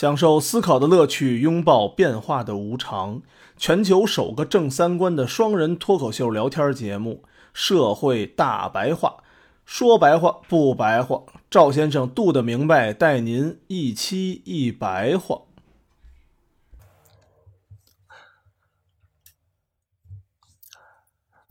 [0.00, 3.20] 享受思考的乐趣，拥抱变化的无常。
[3.58, 9.16] 全球首个正三观的双人脱口秀聊天节目《社会大白话》，
[9.66, 15.42] 说白话不白话，赵先生度的明白，带您一期一白话。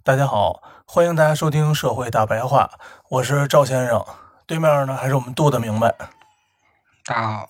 [0.01, 2.71] 大家好，欢迎大家收听《社会大白话》，
[3.09, 4.03] 我是赵先生，
[4.47, 5.95] 对面呢还是我们度的明白。
[7.05, 7.49] 大家好，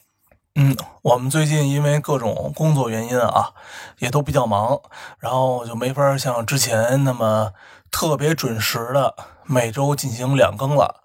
[0.62, 3.54] 嗯，我们最近因为各种工作原因啊，
[4.00, 4.78] 也都比较忙，
[5.18, 7.54] 然后就没法像之前那么
[7.90, 11.02] 特别准时的每周进行两更了，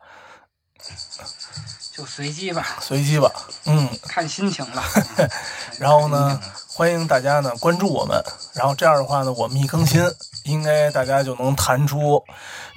[1.92, 3.30] 就随机吧，随机吧，
[3.66, 4.82] 嗯，看心情了。
[5.78, 6.40] 然后呢，
[6.70, 8.20] 欢迎大家呢关注我们，
[8.54, 10.02] 然后这样的话呢，我们一更新，
[10.46, 12.24] 应该大家就能弹出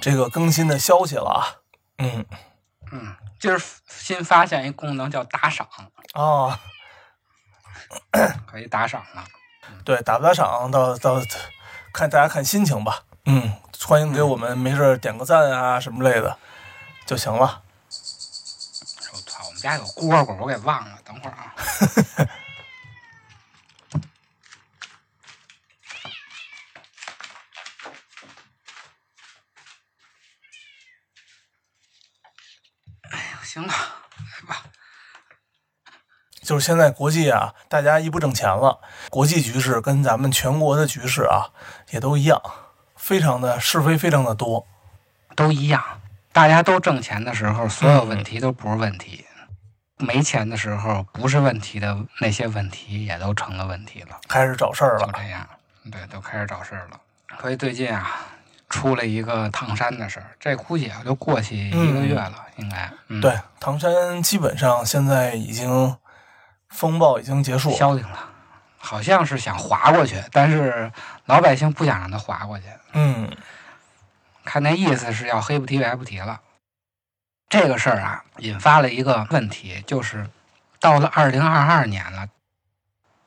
[0.00, 1.42] 这个更新的消息了啊，
[1.98, 2.24] 嗯，
[2.92, 5.66] 嗯，今儿新发现一功能叫打赏，
[6.14, 6.58] 哦，
[8.46, 9.24] 可以打赏了。
[9.84, 11.20] 对，打不打赏到到
[11.92, 13.52] 看大家看心情吧，嗯，
[13.86, 16.36] 欢迎给我们没事点个赞啊什么类的
[17.06, 17.62] 就行了。
[19.12, 21.54] 我操，我们家有蝈蝈，我给忘了，等会儿啊。
[33.58, 34.62] 行了，来吧。
[36.42, 38.78] 就是现在国际啊，大家一不挣钱了，
[39.10, 41.50] 国际局势跟咱们全国的局势啊
[41.90, 42.40] 也都一样，
[42.96, 44.66] 非常的是非非常的多。
[45.34, 46.00] 都一样，
[46.32, 49.24] 大家都挣钱的时候，所有问题都不是问题；
[49.98, 54.20] 没钱的时候，不是问题的那些问题也都成了问题了。
[54.28, 55.48] 开始找事儿了，就这样，
[55.90, 57.00] 对，都开始找事儿了。
[57.40, 58.20] 所以最近啊，
[58.68, 62.90] 出了一个唐山的事儿，这估计也就过去一个月了，应该。
[63.08, 65.96] 嗯、对，唐山基本上现在已经
[66.68, 67.76] 风暴已经结束了。
[67.76, 68.28] 消停了，
[68.76, 70.92] 好像是想划过去，但是
[71.24, 72.64] 老百姓不想让他划过去。
[72.92, 73.34] 嗯，
[74.44, 76.40] 看那意思是要黑不提白不提了。
[77.48, 80.28] 这个事儿啊，引发了一个问题，就是
[80.78, 82.28] 到了二零二二年了，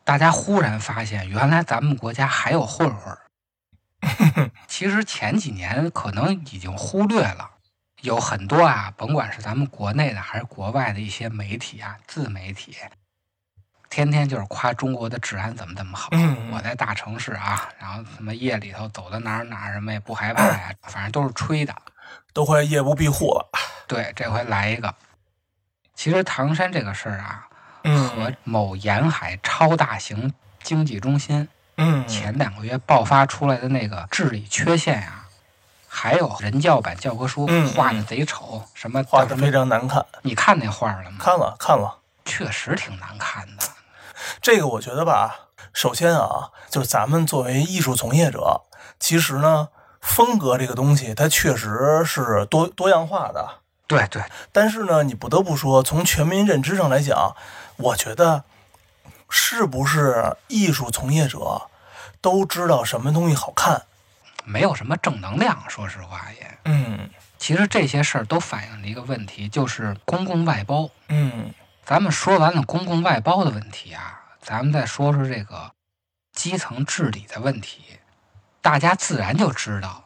[0.03, 3.17] 大家忽然发现，原来咱们国家还有混混儿。
[4.67, 7.49] 其实前几年可能已经忽略了，
[8.01, 12.75] 有很多啊，甭管是咱们国内的还是国外的一些媒体啊、自媒体，
[13.89, 16.09] 天天就是夸中国的治安怎么怎么好。
[16.13, 21.75] 嗯我在大城市啊，然后什么夜里头走到哪儿哪儿，什么也不害怕呀，反正都是吹的。
[22.33, 23.49] 都快夜不闭户了。
[23.87, 24.93] 对，这回来一个。
[25.93, 27.47] 其实唐山这个事儿啊，
[27.83, 31.47] 嗯和某沿海超大型经济中心
[31.83, 35.25] 嗯，前两个月爆发出来的那个智力缺陷呀、
[35.87, 39.51] 还有人教版教科书嗯画的贼丑，什么画的非？
[39.51, 41.17] 常难看，你看那画了吗？
[41.19, 41.97] 看了看了。
[42.23, 43.63] 确实挺难看的。
[44.41, 48.61] 这个我觉得吧，首先啊，就是咱们作为艺术从业者，
[48.99, 49.69] 其实呢，
[49.99, 53.61] 风格这个东西它确实是多多样化的。
[53.87, 57.35] 对对，但是呢，你不得不说，从全民认知上来讲，
[57.77, 58.43] 我觉得
[59.27, 61.63] 是不是艺术从业者
[62.21, 63.81] 都知道什么东西好看？
[64.43, 66.57] 没有什么正能量，说实话也。
[66.65, 70.89] 嗯其实这些事儿都反映了一个问题，就是公共外包。
[71.09, 75.71] 嗯咱们说完了公共外包的问题啊，咱们再说说这个
[76.33, 77.99] 基层治理的问题，
[78.61, 80.03] 大家自然就知道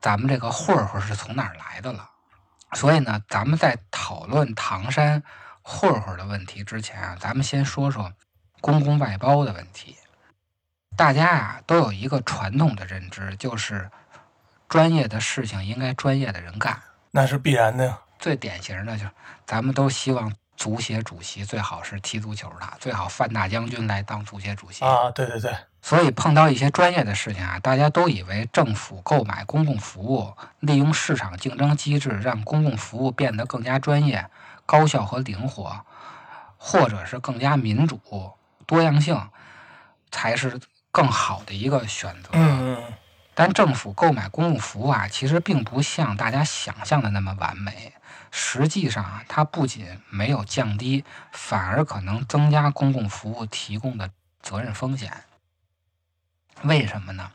[0.00, 2.08] 咱们这个混混是从哪儿来的了。
[2.72, 5.22] 所以呢，咱们在讨论唐山
[5.60, 8.10] 混混的问题之前啊，咱们先说说
[8.62, 9.97] 公共外包的问题。
[10.98, 13.88] 大家呀、都有一个传统的认知，就是
[14.68, 16.76] 专业的事情应该专业的人干。
[17.12, 17.96] 那是必然的呀。
[18.18, 19.10] 最典型的就是，
[19.46, 24.84] 咱们都希望足协主席最好是踢足球的，最好范大将军来当足协主席。
[24.84, 34.28] 啊，对对对，所以碰到一些专业的事情啊，大家都以为政府购买公共服务，利用市场竞争机制让公共服务变得更加专业、
[34.66, 35.80] 高效和灵活，
[36.56, 38.00] 或者是更加民主、
[38.66, 39.30] 多样性，
[40.10, 40.58] 才是
[40.90, 42.30] 更好的一个选择。
[42.32, 42.94] 嗯嗯
[43.34, 47.92] 但政府购买公共服务啊，其实并不像大家想象的那么完美。
[48.30, 54.10] 实际上啊，它不仅没有降低，反而可能增加公共服务提供的
[54.42, 55.24] 责任风险。
[56.62, 57.30] 为什么呢？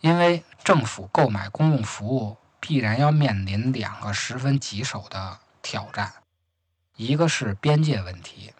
[0.00, 6.10] 因为政府购买公共服务必然要面临两个十分棘手的挑战，
[6.96, 8.54] 一个是边界问题，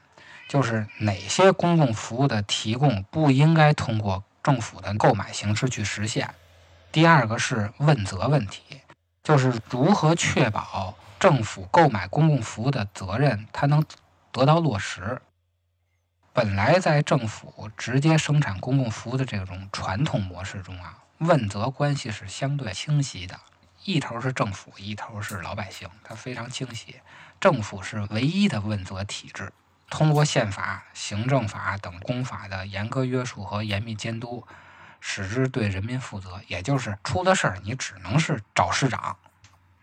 [0.51, 6.27] 就是哪些公共服务的提供不应该通过政府的购买形式去实现；
[6.91, 8.81] 第二个是问责问题，
[9.23, 13.85] 就是如何确保政府购买公共服务的责任它能
[14.33, 15.23] 得到落实。
[16.33, 23.39] 本来在政府直接生产公共服务的这种传统模式中啊，问责关系是相对清晰的，
[23.85, 26.97] 一头是政府，一头是老百姓，它非常清晰。
[27.39, 29.53] 政府是唯一的问责体制，
[29.91, 34.47] 通过宪法、行政法等公法的严格约束和严密监督，
[35.01, 36.41] 使之对人民负责。
[36.47, 39.17] 也就是出了事儿，你只能是找市长。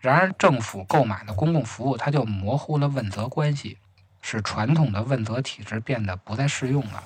[0.00, 3.78] 然而，政府购买的公共服务，它就模糊了问责关系，
[4.22, 7.04] 使传统的问责体制变得不再适用了。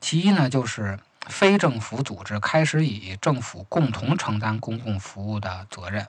[0.00, 6.06] 其一呢，就是非政府组织开始以政府共同承担公共服务的责任，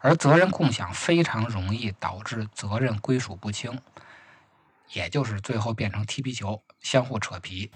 [0.00, 3.80] 而责任共享非常容易导致责任归属不清，
[4.92, 7.70] 也就是最后变成踢皮球，相互扯皮。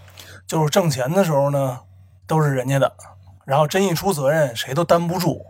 [0.47, 1.81] 就是挣钱的时候呢，
[2.27, 2.97] 都是人家的，
[3.45, 5.47] 然后真一出责任，谁都担不住。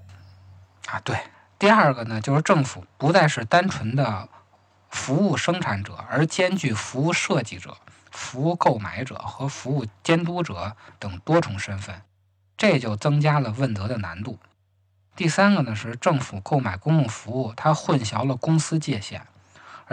[0.86, 1.18] 啊，对。
[1.58, 4.28] 第二个呢，就是政府不再是单纯的
[4.90, 7.76] 服务生产者，而兼具服务设计者、
[8.10, 12.02] 服务购买者和服务监督者等多重身份，
[12.56, 14.38] 这就增加了问责的难度。
[15.16, 19.26] 第三个呢，是政府购买公共服务，它混淆了公司界限，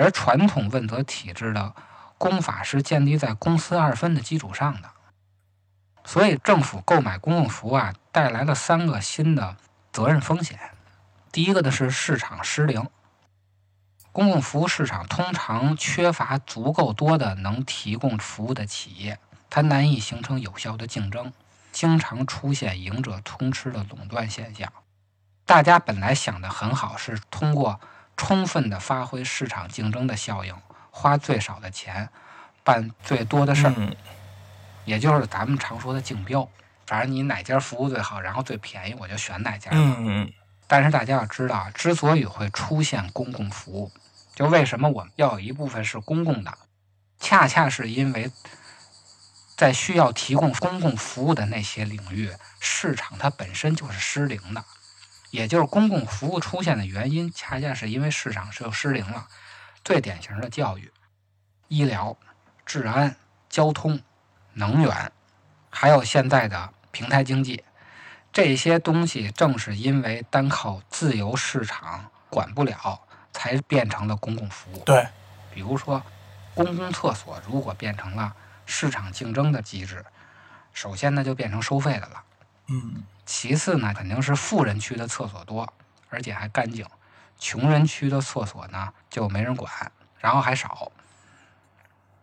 [0.01, 1.75] 而传统问责体制的
[2.17, 4.89] 公法是建立在公私二分的基础上的，
[6.03, 9.55] 所以政府购买公共服务啊，带来了三个新的
[9.91, 10.59] 责任风险。
[11.31, 12.89] 第一个呢是市场失灵，
[14.11, 19.19] 公共服务市场通常缺乏足够多的能提供服务的企业，
[19.51, 21.31] 它难以形成有效的竞争，
[21.71, 24.73] 经常出现赢者通吃的垄断现象。
[25.45, 27.79] 大家本来想的很好，是通过
[28.15, 30.55] 充分的发挥市场竞争的效应，
[30.89, 32.09] 花最少的钱，
[32.63, 33.95] 办最多的事儿，嗯，
[34.85, 36.47] 也就是咱们常说的竞标。
[36.85, 39.71] 反正你哪家服务最好，然后最便宜，我就选哪家。
[39.73, 40.33] 嗯嗯
[40.67, 43.91] 但是大家要知道，之所以会出现公共服务，
[44.35, 46.57] 就为什么我们要有一部分是公共的，
[47.19, 48.31] 恰恰是因为，
[49.57, 54.63] 在需要提供公共服务的那些领域，市场它本身就是失灵的，
[55.31, 59.27] 也就是公共服务出现的原因，恰恰是因为市场是失灵了。
[59.83, 60.91] 最典型的教育、
[61.67, 62.15] 医疗、
[62.65, 63.15] 治安、
[63.49, 63.99] 交通、
[64.53, 65.11] 能源，
[65.71, 67.63] 还有现在的平台经济。
[68.31, 73.01] 这些东西正是因为单靠自由市场管不了，
[73.33, 74.83] 才变成了公共服务。
[74.85, 75.07] 对，
[75.53, 76.01] 比如说，
[76.53, 78.35] 公共厕所如果变成了
[78.65, 80.05] 市场竞争的机制，
[80.71, 82.23] 首先呢就变成收费的了。
[82.67, 85.71] 嗯其次呢，肯定是富人区的厕所多，
[86.09, 86.85] 而且还干净；
[87.39, 89.71] 穷人区的厕所呢就没人管，
[90.19, 90.91] 然后还少。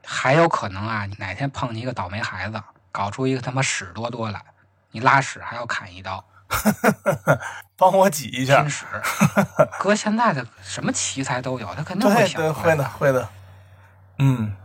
[0.04, 4.42] 还有可能啊，哪天碰见一个倒霉孩子，搞出一个他妈屎多多来，
[4.90, 6.24] 你拉屎还要砍一刀。
[7.76, 8.70] 帮我挤一下真。
[8.70, 8.86] 屎，
[9.78, 13.28] 哥现在的什么奇才都有，他肯定会对对，想会的会的。
[14.18, 14.56] 嗯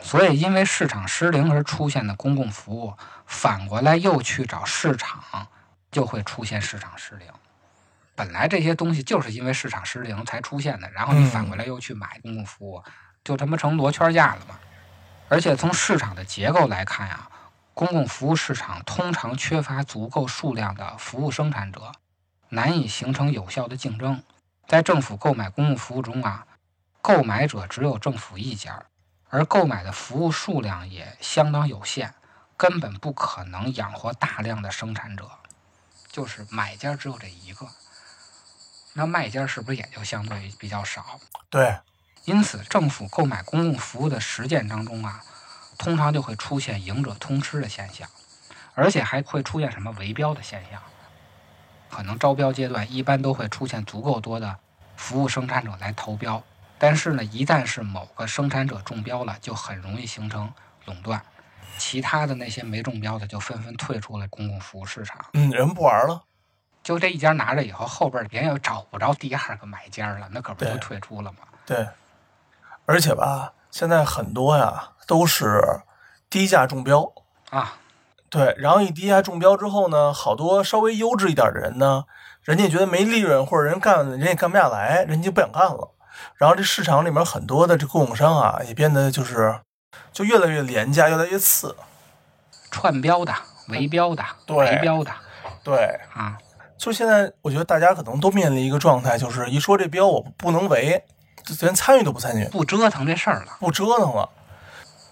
[0.00, 2.94] 所以，因为市场失灵而出现的公共服务，
[3.26, 5.48] 反过来又去找市场，
[5.94, 7.28] 就会出现市场失灵。
[8.16, 12.82] 本来这些东西就是因为市场失灵才出现的，然后你嗯反过来又去买公共服务，
[13.22, 14.58] 就他妈成罗圈架了嘛。
[15.28, 17.28] 而且从市场的结构来看呀、
[17.72, 21.92] 公共服务市场通常缺乏足够数量的服务生产者，
[22.48, 24.22] 难以形成有效的竞争。
[24.66, 26.46] 在政府购买公共服务中啊，
[27.00, 28.82] 购买者只有政府一家，
[29.28, 32.14] 而购买的服务数量也相当有限，
[32.56, 35.28] 根本不可能养活大量的生产者，
[36.14, 37.66] 就是买家只有这一个，
[38.92, 41.18] 那卖家是不是也就相对比较少？
[41.50, 41.76] 对，
[42.24, 45.24] 因此，政府购买公共服务的实践当中啊，
[45.76, 48.08] 通常就会出现赢者通吃的现象，
[48.74, 50.80] 而且还会出现什么围标的现象。
[51.90, 54.56] 可能招标阶段一般都会出现足够多的
[54.96, 56.40] 服务生产者来投标，
[56.78, 60.52] 但是呢，一旦是某个生产者中标了，就很容易形成
[60.84, 61.24] 垄断，
[61.78, 65.24] 其他的那些没中标的就纷纷退出了公共服务市场。
[65.32, 66.22] 嗯，人不玩了。
[66.82, 71.38] 就这一家拿着以后，后边人又找不着第二个买家了，那可不就退出了吗？
[71.64, 71.88] 对，
[72.84, 75.62] 而且吧，现在很多呀都是
[76.28, 77.10] 低价中标。
[77.50, 77.74] 啊，
[78.28, 82.04] 对，然后一低价中标之后呢，好多稍微优质一点的人呢，
[82.42, 85.94] 人家觉得没利润，或者人干人也干不下来，人家就不想干了。
[86.36, 89.60] 然后这市场里面很多的这供应商啊，也变得就是
[90.12, 91.76] 就越来越廉价，越来越次。
[92.70, 93.34] 串标的、
[93.68, 95.12] 围标的、对围标的
[95.62, 96.36] 对，啊，
[96.76, 101.04] 就现在我觉得大家可能都面临一个状态，就是一说这标我不能围，
[101.44, 103.56] 就连参与都不参与，不折腾这事儿了。
[103.60, 104.28] 不折腾了。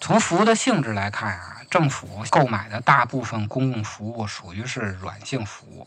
[0.00, 5.86] 从服务的性质来看啊，政府购买的大部分公共服务属于是软性服务，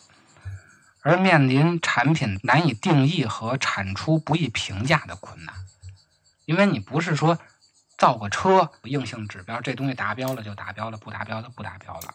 [1.01, 5.53] 而面临产品难以定义和产出不易评价的困难，
[6.45, 7.37] 因为你不是说
[8.05, 12.13] 造个车，硬性指标，这东西达标了就达标了，不达标就不达标了。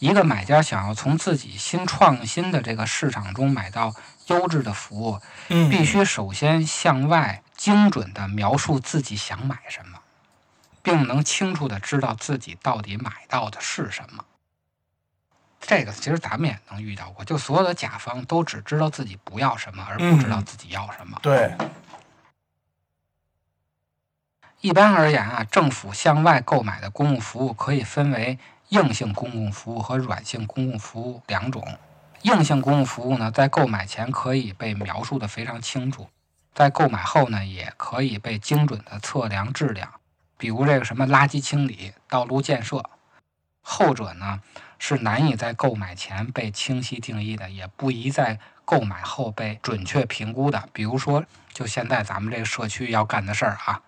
[0.00, 3.94] 一个买家想要从自己新创新的这个市场中买到
[4.26, 10.00] 优质的服务，嗯，必须首先向外精准地描述自己想买什么，
[10.82, 14.24] 并能清楚地知道自己到底买到的是什么。
[15.60, 21.16] 这个其实咱们也能遇到过，就所有的甲方都只知道自己不要什么，而不知道自己要什么。
[21.22, 21.54] 对，
[24.62, 28.38] 一般而言啊，政府向外购买的公共服务可以分为
[28.68, 31.78] 硬性公共服务和软性公共服务两种。
[32.22, 36.10] 硬性公共服务呢，在购买前可以被描述的非常清楚，
[36.54, 39.90] 在购买后呢，也可以被精准的测量质量，
[40.36, 42.84] 比如这个什么垃圾清理、道路建设。
[43.62, 44.42] 后者呢，
[44.78, 50.68] 是难以在购买前被清晰定义的，也不宜在购买后被准确评估的。
[50.74, 51.24] 比如说，
[51.54, 53.80] 就现在咱们这个社区要干的事儿啊，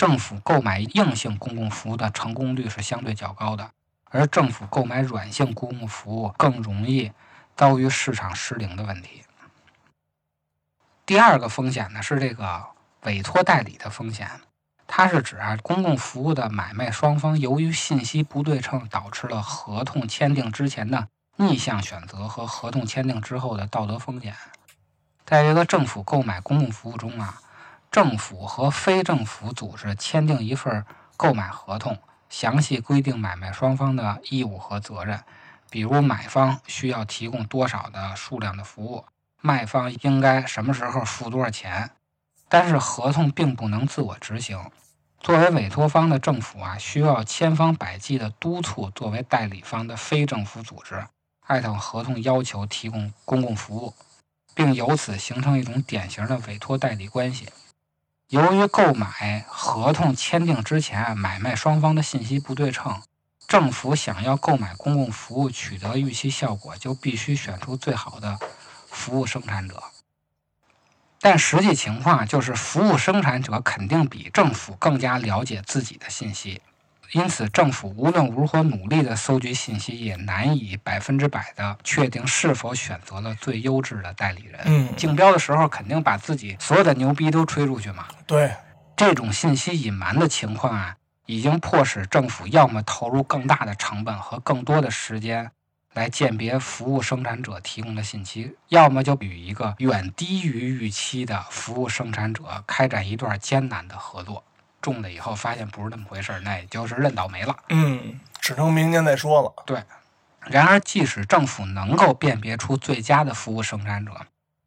[0.00, 3.70] 政府购买硬性公共服务的成功率是相对较高的，
[4.04, 7.12] 而政府购买软性公共服务更容易
[7.54, 9.24] 遭遇市场失灵的问题。
[11.04, 12.64] 第二个风险呢是这个
[13.02, 14.40] 委托代理的风险，
[14.86, 24.34] 它是指啊公共服务的买卖双方由于信息不对称，导致了合同签订之前的逆向选择和合同签订之后的道德风险。
[25.26, 27.42] 在这个政府购买公共服务中啊，
[27.90, 30.84] 政府和非政府组织签订一份
[31.16, 35.24] 购买合同，详细规定买卖双方的义务和责任，
[35.68, 39.04] 比如买方需要提供多少的数量的服务，
[39.40, 41.90] 卖方应该什么时候付多少钱。
[42.48, 44.70] 但是合同并不能自我执行，
[45.20, 51.04] 作为委托方的政府啊，需要千方百计地督促作为代理方的非政府组织
[51.46, 53.94] 按照合同要求提供公共服务，
[54.54, 57.48] 并由此形成一种典型的委托代理关系。
[58.30, 63.02] 由于购买合同签订之前，买卖双方的信息不对称，
[63.48, 68.38] 政府想要购买公共服务取得预期效果，就必须选出最好的
[68.86, 69.82] 服务生产者。
[71.20, 76.62] 但实际情况就是，服务生产者肯定比政府更加了解自己的信息，
[77.12, 84.60] 因此政府无论如何努力的搜集信息，也难以百分之百的确定是否选择了最优质的代理人。
[84.64, 88.06] 嗯，竞标的时候肯定把自己所有的牛逼都吹出去嘛。
[88.26, 88.54] 对，
[88.96, 95.50] 这种信息隐瞒的情况啊，已经迫使政府要么投入更大的成本和更多的时间
[95.94, 104.44] 来鉴别服务生产者提供的信息，要么就与一个远低于预期的服务生产者开展一段艰难的合作。
[104.80, 107.56] 中了以后发现不是那么回事儿，那也就是认倒霉了。
[107.68, 109.52] 嗯，只能明年再说了。
[109.66, 109.82] 对，
[110.46, 114.12] 然而即使政府能够辨别出最佳的服务生产者，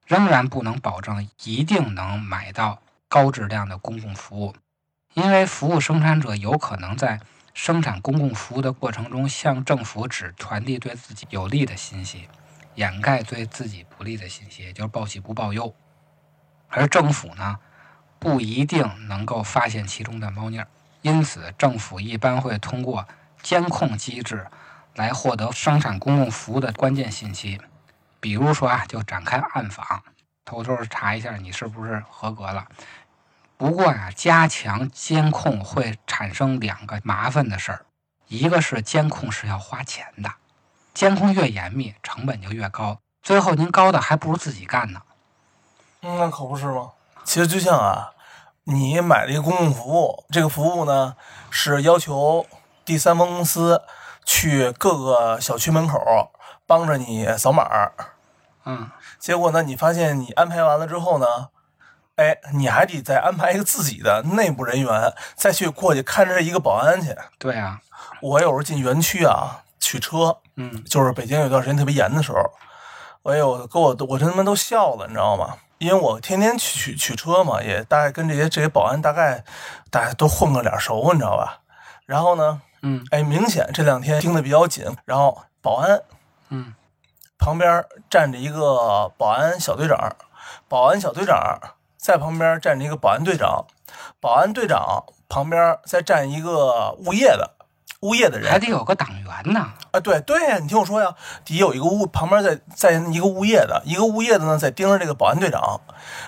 [0.05, 4.55] 仍然不能保证一定能买到高质量的公共服务，
[5.13, 7.19] 因为服务生产者有可能在
[7.53, 12.27] 生产公共服务的过程中向政府只传递对自己有利的信息，
[12.75, 15.73] 掩盖对自己不利的信息，也就是报喜不报忧。
[16.69, 17.59] 而政府呢，
[18.23, 20.67] 不一定能够发现其中的猫腻儿，
[21.01, 23.05] 因此政府一般会通过
[23.41, 24.47] 监控机制
[24.95, 27.59] 来获得生产公共服务的关键信息。
[28.21, 30.01] 比如说啊，就展开暗访，
[30.45, 32.65] 偷偷查一下你是不是合格了。
[33.57, 37.85] 不过啊、加强监控会产生两个麻烦的事儿，
[38.29, 40.31] 一个是监控是要花钱的，
[40.93, 45.01] 监控越严密，成本就越高，最后您高的还不如自己干呢。
[46.03, 46.91] 嗯，那可不是吗？
[47.25, 48.11] 其实就像啊，
[48.65, 51.15] 你买了一个公共服务，这个服务呢
[51.49, 52.45] 是要求
[52.85, 53.81] 第三方公司
[54.23, 55.99] 去各个小区门口
[56.65, 57.91] 帮着你扫码，
[58.65, 58.89] 嗯，
[59.19, 61.49] 结果呢，你发现你安排完了之后呢，
[62.15, 67.13] 哎，你还得再安排一个自己的内部人员再去过去看着一个保安去。
[67.37, 67.81] 对啊，
[68.21, 72.39] 我有时候进园区啊取车，嗯，就是北京有段时间特别严的时候，
[73.23, 75.57] 我有给我我真他妈都笑了，你知道吗？
[75.83, 79.43] 因为我天天去取取车嘛，也大概跟这些这些保安大概
[79.91, 81.59] 大家都混个脸熟，你知道吧？
[82.05, 86.01] 然后呢，嗯哎，明显这两天盯得比较紧，然后保安
[86.47, 86.73] 嗯
[87.37, 90.15] 旁边站着一个保安小队长，
[90.69, 91.59] 保安小队长
[91.97, 93.65] 在旁边站着一个保安队长，
[94.21, 97.51] 保安队长旁边再站一个物业的
[98.03, 99.71] 物业的人，还得有个党员呢。
[99.91, 105.79] 啊，对对呀，你听我说呀，底下有一个物，旁边在在一个物业的，一个物业的呢在盯着这个保安队长，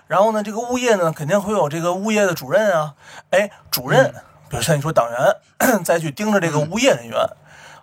[0.07, 2.93] 然后呢，这个物业呢肯定会有这个物业的主任啊，
[3.31, 4.13] 哎，主任，
[4.49, 7.19] 比如像你说党员， 再去盯着这个物业人员，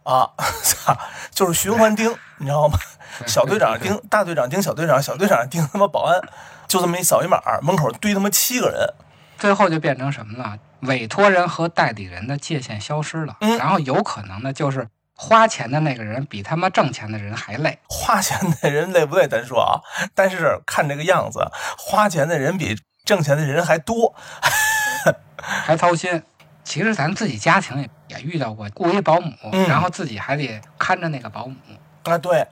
[0.05, 0.31] 啊，
[0.63, 0.97] 操，
[1.31, 2.79] 就是循环盯，你知道吗？
[3.27, 6.19] 小队长盯 大队长盯小队长，小队长盯他妈保安，
[6.67, 8.89] 就这么一扫一码，门口堆他妈七个人，
[9.39, 10.57] 最后就变成什么了？
[10.83, 17.79] 委托人和代理人的界限消失了，嗯然后有可能呢，就是花钱的那个人比他妈挣钱的人还累。
[17.89, 19.81] 花钱的人累不累咱说啊，
[20.15, 24.15] 但是看这个样子，花钱的人比挣钱的人还多。
[25.37, 26.23] 还操心。
[26.65, 31.57] 其实咱自己家庭也也遇到过雇一保姆，嗯然后自己还得看着那个保姆。
[32.05, 32.47] 啊，对，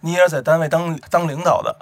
[0.00, 1.76] 你也是在单位当当领导的，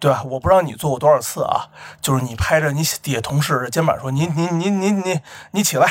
[0.00, 0.22] 对吧？
[0.24, 1.68] 我不知道你做过多少次啊，
[2.00, 5.20] 就是你拍着你底下同事的肩膀说：“你你你你你
[5.52, 5.86] 你起来。”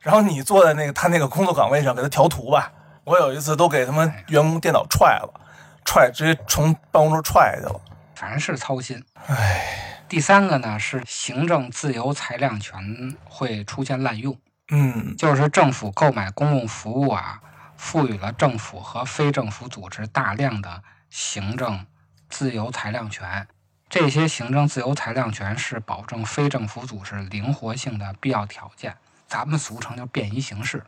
[0.00, 2.70] 然后你坐在那个他那个工作岗位上给他调图吧。
[3.04, 5.40] 我有一次都给他们员工电脑踹了，
[5.84, 7.80] 踹直接从办公桌踹下去了。
[8.14, 9.02] 反正是操心。
[9.26, 14.36] 唉，第三个呢是行政自由裁量权会出现滥用，
[14.70, 17.40] 嗯就是政府购买公共服务啊，
[17.76, 21.86] 赋予了政府和非政府组织大量的行政
[22.28, 23.46] 自由裁量权。
[23.88, 28.96] 这些行政自由裁量权是保证非政府组织灵活性的必要条件，
[29.28, 30.84] 咱们俗称叫便宜行事。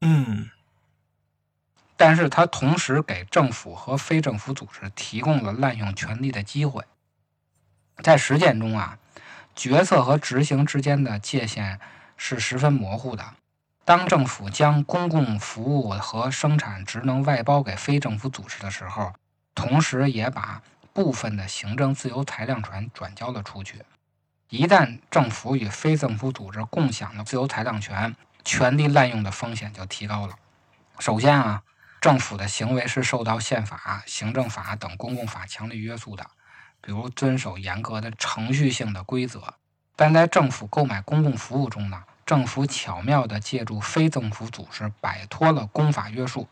[0.00, 0.50] 嗯
[1.96, 6.82] 但是它同时给政府和非政府组织提供了滥用权力的机会。
[8.02, 8.98] 在实践中啊，
[9.54, 11.78] 决策和执行之间的界限
[12.16, 13.34] 是十分模糊的。
[13.84, 19.12] 当政府将公共服务和生产职能外包给非政府组织的时候，
[19.54, 20.62] 同时也把
[21.02, 23.82] 部分的行政自由裁量权转交了出去。
[24.50, 28.14] 一旦政府与非政府组织共享了自由裁量权，
[28.44, 30.34] 权力滥用的风险就提高了。
[30.98, 31.62] 首先啊，
[32.02, 36.26] 政府的行为是受到宪法、行政法等公共法强力约束的，
[36.82, 39.54] 比如遵守严格的程序性的规则。
[39.96, 46.46] 但在政府购买公共服务中呢，政府巧妙地借助非政府组织摆脱了公法约束。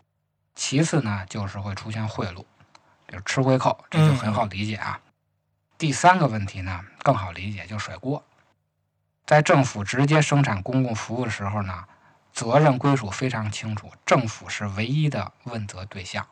[0.54, 2.44] 其次呢，就是会出现贿赂，
[3.08, 5.00] 比如吃回扣，这就很好理解啊。
[5.78, 8.22] 第三个问题呢，更好理解，就甩锅。
[9.24, 11.86] 在政府直接生产公共服务的时候呢，
[12.34, 16.26] 责任归属非常清楚，政府是唯一的问责对象。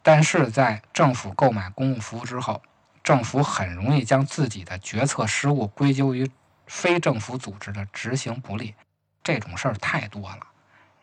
[0.00, 2.62] 但是在政府购买公共服务之后，
[3.02, 6.30] 政府很容易将自己的决策失误归咎于
[6.68, 8.76] 非政府组织的执行不力，
[9.24, 10.46] 这种事儿太多了。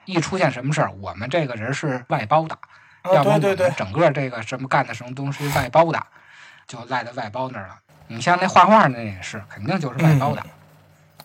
[0.05, 2.58] 一出现什么事儿，我们这个人是外包的，
[3.13, 6.01] 要啊，不我对对对，们整个这个什么干的什么东西是外包的，
[6.67, 7.77] 就赖在外包那儿了。
[8.07, 10.45] 你像那画画那也是，肯定就是外包的。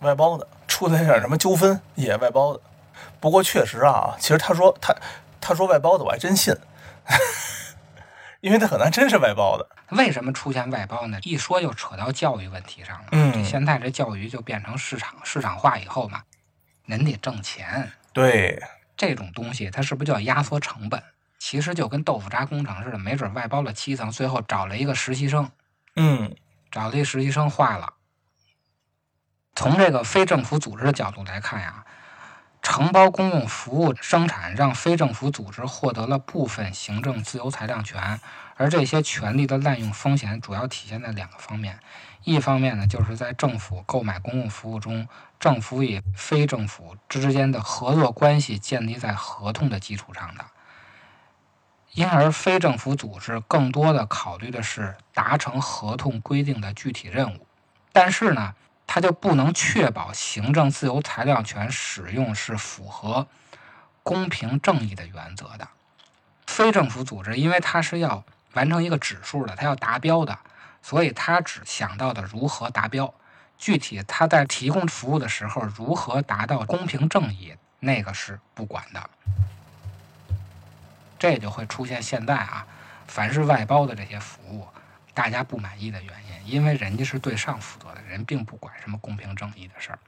[0.01, 2.61] 外包的，出了点什么纠纷也外包的。
[3.21, 4.95] 不过确实啊，其实他说他
[5.41, 6.55] 他说外包的，我还真信，
[8.41, 9.67] 因为他可能真是外包的。
[9.91, 11.19] 为什么出现外包呢？
[11.23, 13.09] 一说就扯到教育问题上了。
[13.13, 16.23] 嗯这现在这教育就变成市场市场化以后嘛，
[16.87, 18.63] 人得挣钱，对，
[18.97, 21.03] 这种东西它是不是就要压缩成本？
[21.41, 25.51] 其实就跟豆腐渣工程似的，没准外包了七层，最后找了一个实习生，
[25.97, 26.37] 嗯
[26.71, 27.95] 找了一实习生坏了。
[29.57, 31.87] 从这个非政府组织的角度来看呀，
[32.61, 38.21] 承包公共服务生产让非政府组织获得了部分行政自由裁量权，
[38.57, 41.81] 而这些权利的滥用风险主要体现在两个方面。
[42.23, 50.45] 一方面呢，就是在政府购买公共服务中，政府与非政府之间的合作关系建立在合同的基础上的，
[52.01, 57.47] 因而非政府组织更多的考虑的是达成合同规定的具体任务，
[57.93, 58.55] 但是呢，
[58.87, 63.27] 它就不能确保行政自由裁量权使用是符合
[64.03, 65.69] 公平正义的原则的。
[66.47, 70.39] 非政府组织因为它是要完成一个指数的，它要达标的，
[70.81, 73.13] 所以它只想到的如何达标。
[73.59, 79.11] 具体它在提供服务的时候如何达到公平正义，那个是不管的。
[81.21, 82.67] 这就会出现现在啊，
[83.07, 84.67] 凡是外包的这些服务，
[85.13, 89.99] 大家不满意的原因，因为人家是对上负责的，人并不管什么公平正义的事儿。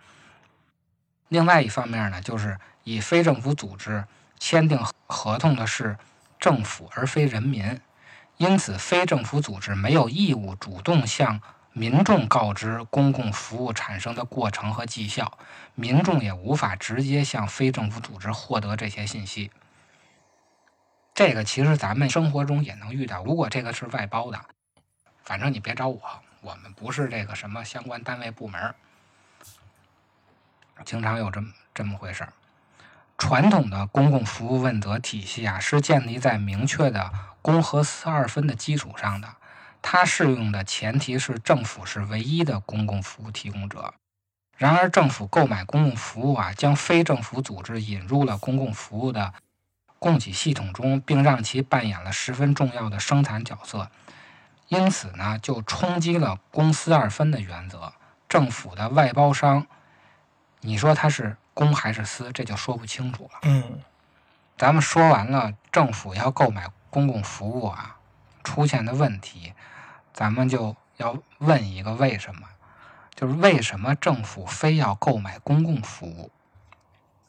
[1.28, 4.04] 另外一方面呢，就是以非政府组织
[4.38, 5.98] 签订合同的是
[6.40, 7.78] 政府而非人民，
[8.38, 11.38] 因此非政府组织没有义务主动向
[11.74, 15.38] 民众告知公共服务产生的过程和绩效，
[15.74, 19.50] 民众也无法直接向非政府组织获得这些信息。
[21.14, 23.22] 这个其实咱们生活中也能遇到。
[23.22, 24.40] 如果这个是外包的，
[25.22, 26.00] 反正你别找我，
[26.40, 28.74] 我们不是这个什么相关单位部门，
[30.84, 32.32] 经常有这么这么回事儿。
[33.18, 39.36] 传统的公共服务问责体系啊，是建立在明确的公和私二分的基础上的。
[39.82, 43.92] 它适用的前提是政府是唯一的公共服务提供者。
[44.56, 49.34] 然而，政府购买公共服务啊，将非政府组织引入了公共服务的
[50.02, 53.88] 供给系统中，并让其扮演了十分重要的生产角色。
[54.66, 57.92] 因此呢，就冲击了公私二分的原则。
[58.28, 59.64] 政府的外包商
[60.60, 63.38] 你说他是公还是私，这就说不清楚了。
[63.42, 63.80] 嗯
[64.56, 67.96] 咱们说完了政府要购买公共服务啊
[68.42, 69.52] 出现的问题，
[70.12, 72.48] 咱们就要问一个为什么，
[73.14, 76.30] 就是为什么政府非要购买公共服务？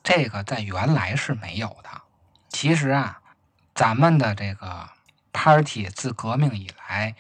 [0.02, 1.90] 这个在原来是没有的。
[2.54, 3.20] 其实啊，
[3.74, 4.88] 咱们的这个
[5.34, 7.16] party 自革命以来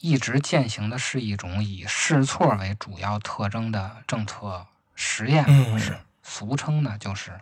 [0.00, 7.38] 一直践行的是一种以试错为主要特征的政策实验模式，俗称呢就是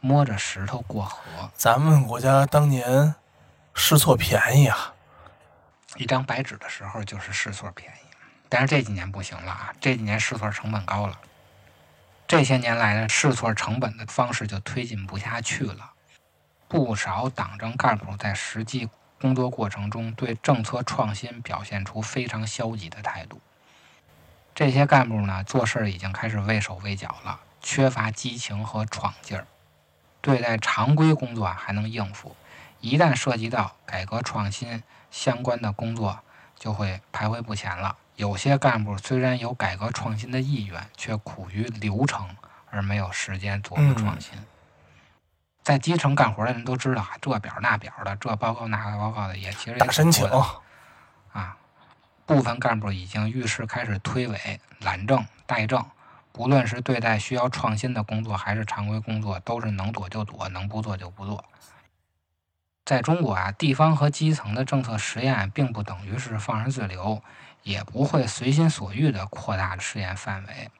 [0.00, 1.50] 摸着石头过河。
[1.54, 3.16] 咱们国家当年
[3.74, 4.94] 试错便宜啊，
[5.96, 8.16] 一张白纸的时候就是试错便宜，
[8.48, 11.18] 但是这几年不行了啊，这几年试错成本高了，
[12.28, 15.92] 这些年来呢，试错成本的方式就推进不下去了。
[16.68, 18.88] 不少党政干部在实际
[19.20, 23.40] 工作过程中对政策创新表现出非常消极的态度。
[24.54, 29.46] 这些干部呢，做事儿已经开始畏手畏脚了，缺乏激情和闯劲儿。
[30.20, 32.36] 对待常规工作啊还能应付，
[32.80, 36.18] 一旦涉及到改革创新相关的工作，
[36.58, 37.96] 就会徘徊不前了。
[38.16, 42.28] 有些干部虽然有改革创新的意愿，却苦于流程
[42.70, 44.32] 而没有时间琢磨创新。
[45.68, 50.26] 在基层干活的人都知道啊，这表那表的，这报告那个报告的，也其实也打申请
[51.30, 51.58] 啊。
[52.24, 55.84] 部分干部已经遇事开始推诿、懒政、怠政，
[56.32, 61.44] 不论是对待需要创新的工作，还是常规工作，都是能躲就躲，能不做就不做。
[62.86, 67.22] 在中国啊，地方和基层的政策实验并不等于是放任自流，
[67.62, 70.70] 也不会随心所欲地扩大试验范围。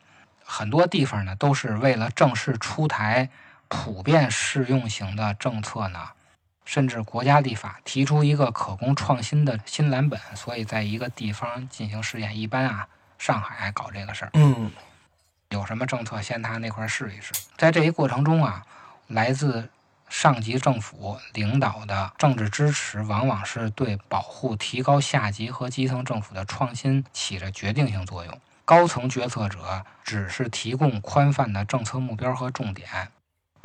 [0.42, 3.28] 很多地方呢，都是为了正式出台
[3.68, 6.08] 普遍适用型的政策呢，
[6.64, 12.38] 甚至国家立法提出一个可供创新的新蓝本，所以在一个地方进行试验。
[12.38, 14.70] 一般啊，上海搞这个事儿，嗯
[15.50, 17.32] 有什么政策先他那块儿试一试。
[17.56, 18.62] 在这一过程中啊，
[19.06, 19.70] 来自
[20.10, 28.40] 上级政府领导的政治支持，往往是对保护、提高下级和基层政府的创新起着决定性作用。
[28.64, 32.86] 高层决策者只是提供宽泛的政策目标和重点，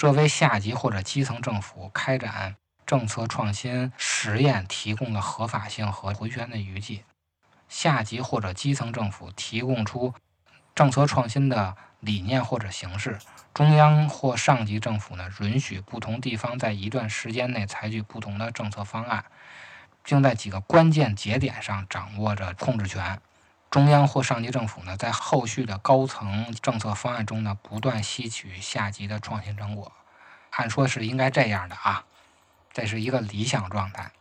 [0.04, 7.06] 这为下级或者基层政府开展政策创新实验提供了合法性和回旋的余地。
[7.70, 10.14] 下级或者基层政府提供出
[10.76, 13.18] 政策创新的理念或者形式，
[13.54, 19.24] 中央或上级政府呢允许不同地方在一段时间内采取不同的政策方案，
[20.04, 23.22] 并在几个关键节点上掌握着控制权。
[23.74, 29.92] 中央或上级政府呢，在后续的高层政策方案中呢，不断吸取下级的创新成果。
[30.52, 32.04] 按说是应该这样的啊，
[32.72, 34.12] 这是一个理想状态。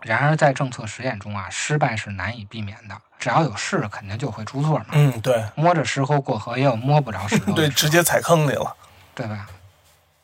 [0.00, 3.00] 然而，在政策实验中啊，失败是难以避免的。
[3.20, 4.86] 只要有事，肯定就会出错嘛。
[4.90, 8.74] 嗯，对摸着石头过河，也有摸不着石头 对，直接踩坑里了。
[9.14, 9.46] 对吧？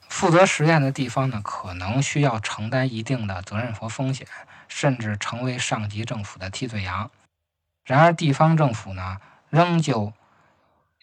[0.09, 4.27] 负责实验的地方呢，可能需要承担一定的责任和风险，
[4.67, 7.09] 甚至成为上级政府的替罪羊。
[7.85, 9.19] 然而，地方政府呢，
[9.51, 10.13] 仍旧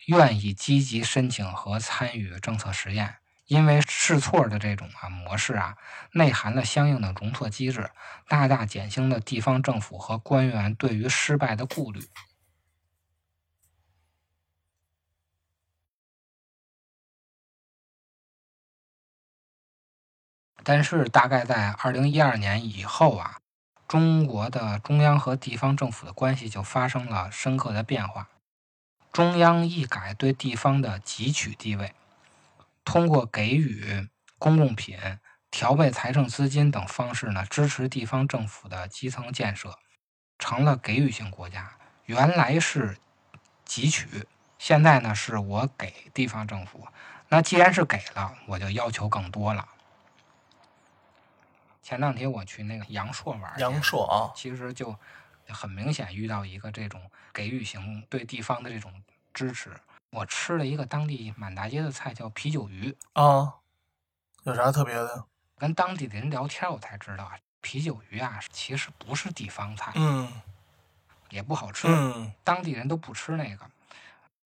[0.07, 5.75] 愿意积极申请和参与政策实验，因为试错的这种啊模式啊，
[6.13, 7.91] 内含了相应的容错机制，
[8.27, 12.01] 大大减轻了地方政府和官员对于失败的顾虑。
[20.63, 23.39] 但是大概在二零一二年以后啊，
[23.89, 28.30] 中国的中央和地方政府的关系就发生了深刻的变化。
[29.12, 31.95] 中央一改对地方的汲取地位，
[32.86, 34.95] 通过给予公共品、
[35.49, 39.80] 调配财政资金等方式呢，支持地方政府的基层建设，
[40.38, 41.71] 成了给予型国家。
[42.06, 42.95] 原来是
[43.67, 44.28] 汲取，
[44.60, 46.88] 现在呢是我给地方政府。
[47.30, 49.67] 那既然是给了，我就要求更多了。
[51.81, 54.95] 前两天我去那个阳朔玩，阳朔啊，其实就
[55.47, 59.01] 很明显遇到一个这种给予型对地方的这种
[59.33, 59.71] 支持。
[60.11, 62.95] 我吃了一个当地满大街的菜，叫啤酒鱼。
[63.13, 63.55] 啊，
[64.43, 65.25] 有啥特别的？
[65.57, 70.31] 跟当地的人聊天，我才知道啊，啤酒鱼啊，其实不是地方菜，嗯
[71.29, 71.87] 也不好吃。
[71.87, 73.69] 嗯当地人都不吃那个。